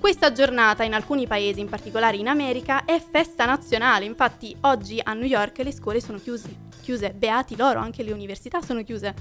Questa 0.00 0.32
giornata 0.32 0.82
in 0.82 0.94
alcuni 0.94 1.28
paesi, 1.28 1.60
in 1.60 1.68
particolare 1.68 2.16
in 2.16 2.26
America, 2.26 2.84
è 2.84 3.00
festa 3.00 3.44
nazionale. 3.44 4.06
Infatti 4.06 4.56
oggi 4.62 4.98
a 5.00 5.12
New 5.12 5.28
York 5.28 5.58
le 5.58 5.72
scuole 5.72 6.00
sono 6.00 6.18
chiuse, 6.18 6.52
chiuse. 6.82 7.12
beati 7.12 7.56
loro, 7.56 7.78
anche 7.78 8.02
le 8.02 8.10
università 8.10 8.60
sono 8.60 8.82
chiuse. 8.82 9.14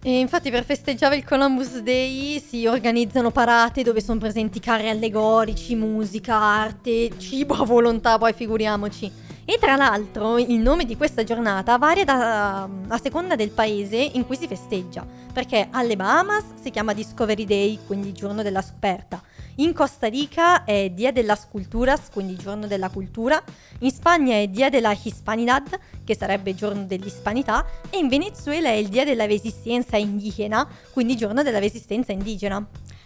E 0.00 0.20
infatti 0.20 0.50
per 0.50 0.64
festeggiare 0.64 1.16
il 1.16 1.24
Columbus 1.24 1.80
Day 1.80 2.38
si 2.38 2.66
organizzano 2.66 3.32
parate 3.32 3.82
dove 3.82 4.00
sono 4.00 4.20
presenti 4.20 4.60
carri 4.60 4.88
allegorici, 4.88 5.74
musica, 5.74 6.36
arte, 6.36 7.18
cibo 7.18 7.54
a 7.54 7.64
volontà, 7.64 8.16
poi 8.16 8.32
figuriamoci. 8.32 9.10
E 9.44 9.58
tra 9.58 9.74
l'altro 9.74 10.38
il 10.38 10.58
nome 10.60 10.84
di 10.84 10.96
questa 10.96 11.24
giornata 11.24 11.78
varia 11.78 12.04
da, 12.04 12.68
a 12.88 12.98
seconda 12.98 13.34
del 13.34 13.50
paese 13.50 13.96
in 13.96 14.24
cui 14.24 14.36
si 14.36 14.46
festeggia, 14.46 15.04
perché 15.32 15.68
alle 15.70 15.96
Bahamas 15.96 16.44
si 16.62 16.70
chiama 16.70 16.92
Discovery 16.92 17.44
Day, 17.44 17.78
quindi 17.86 18.12
giorno 18.12 18.42
della 18.42 18.62
scoperta. 18.62 19.20
In 19.60 19.72
Costa 19.72 20.06
Rica 20.06 20.62
è 20.62 20.88
Dia 20.90 21.10
de 21.10 21.24
las 21.24 21.48
Culturas, 21.48 22.10
quindi 22.12 22.36
giorno 22.36 22.68
della 22.68 22.90
cultura. 22.90 23.42
In 23.80 23.90
Spagna 23.90 24.36
è 24.36 24.46
Dia 24.46 24.68
de 24.68 24.80
la 24.80 24.96
Hispanidad, 25.02 25.76
che 26.04 26.14
sarebbe 26.14 26.54
giorno 26.54 26.84
dell'ispanità. 26.84 27.66
E 27.90 27.98
in 27.98 28.06
Venezuela 28.06 28.68
è 28.68 28.74
il 28.74 28.86
Dia 28.86 29.04
della 29.04 29.26
Resistenza 29.26 29.96
Indigena, 29.96 30.64
quindi 30.92 31.16
giorno 31.16 31.42
della 31.42 31.58
resistenza 31.58 32.12
indigena. 32.12 32.64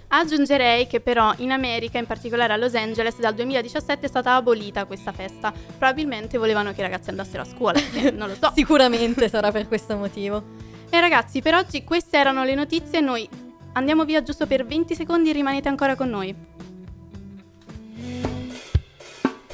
Aggiungerei 0.08 0.86
che 0.86 1.00
però 1.00 1.32
in 1.38 1.52
America, 1.52 1.96
in 1.96 2.04
particolare 2.04 2.52
a 2.52 2.56
Los 2.58 2.74
Angeles, 2.74 3.18
dal 3.18 3.34
2017 3.34 4.04
è 4.04 4.08
stata 4.08 4.34
abolita 4.34 4.84
questa 4.84 5.12
festa. 5.12 5.50
Probabilmente 5.52 6.36
volevano 6.36 6.74
che 6.74 6.80
i 6.80 6.82
ragazzi 6.82 7.08
andassero 7.08 7.44
a 7.44 7.46
scuola, 7.46 7.80
non 8.12 8.28
lo 8.28 8.34
so. 8.38 8.52
Sicuramente 8.54 9.30
sarà 9.30 9.50
per 9.50 9.66
questo 9.68 9.96
motivo. 9.96 10.44
E 10.90 11.00
ragazzi, 11.00 11.40
per 11.40 11.54
oggi 11.54 11.82
queste 11.82 12.18
erano 12.18 12.44
le 12.44 12.54
notizie, 12.54 13.00
noi 13.00 13.26
andiamo 13.72 14.04
via 14.04 14.22
giusto 14.22 14.46
per 14.46 14.64
20 14.64 14.94
secondi 14.94 15.30
e 15.30 15.32
rimanete 15.32 15.68
ancora 15.68 15.96
con 15.96 16.08
noi. 16.08 16.34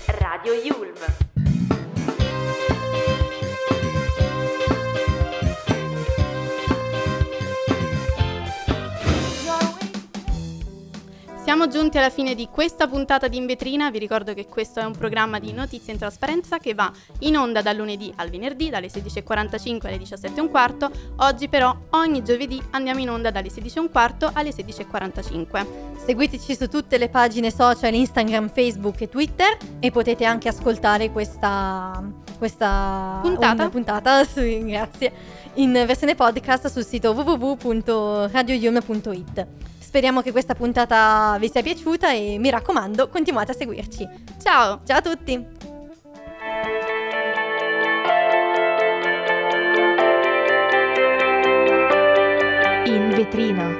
Radio 0.06 0.52
Yulm. 0.54 1.27
Siamo 11.48 11.66
giunti 11.66 11.96
alla 11.96 12.10
fine 12.10 12.34
di 12.34 12.46
questa 12.52 12.86
puntata 12.86 13.26
di 13.26 13.38
In 13.38 13.46
Vetrina, 13.46 13.90
vi 13.90 13.98
ricordo 13.98 14.34
che 14.34 14.44
questo 14.44 14.80
è 14.80 14.84
un 14.84 14.92
programma 14.92 15.38
di 15.38 15.54
notizie 15.54 15.94
in 15.94 15.98
trasparenza 15.98 16.58
che 16.58 16.74
va 16.74 16.92
in 17.20 17.38
onda 17.38 17.62
dal 17.62 17.74
lunedì 17.74 18.12
al 18.16 18.28
venerdì 18.28 18.68
dalle 18.68 18.88
16.45 18.88 19.86
alle 19.86 19.96
17.15, 19.96 20.90
oggi 21.16 21.48
però 21.48 21.74
ogni 21.92 22.22
giovedì 22.22 22.62
andiamo 22.72 23.00
in 23.00 23.08
onda 23.08 23.30
dalle 23.30 23.48
16.15 23.48 24.30
alle 24.34 24.50
16.45. 24.50 25.66
Seguiteci 26.04 26.54
su 26.54 26.68
tutte 26.68 26.98
le 26.98 27.08
pagine 27.08 27.50
social 27.50 27.94
Instagram, 27.94 28.50
Facebook 28.50 29.00
e 29.00 29.08
Twitter 29.08 29.56
e 29.80 29.90
potete 29.90 30.26
anche 30.26 30.48
ascoltare 30.48 31.10
questa, 31.10 32.04
questa 32.36 33.20
Puntata. 33.22 33.70
puntata 33.70 34.22
su- 34.28 34.66
grazie, 34.66 35.12
in 35.54 35.72
versione 35.72 36.14
podcast 36.14 36.66
sul 36.66 36.84
sito 36.84 37.12
www.radioyum.it. 37.12 39.46
Speriamo 39.88 40.20
che 40.20 40.32
questa 40.32 40.54
puntata 40.54 41.38
vi 41.40 41.48
sia 41.48 41.62
piaciuta 41.62 42.12
e 42.12 42.36
mi 42.38 42.50
raccomando 42.50 43.08
continuate 43.08 43.52
a 43.52 43.54
seguirci. 43.54 44.06
Ciao! 44.38 44.82
Ciao 44.84 44.98
a 44.98 45.00
tutti! 45.00 45.32
In 52.84 53.12
vetrina. 53.14 53.78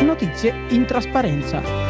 Notizie 0.00 0.52
in 0.70 0.86
trasparenza. 0.86 1.83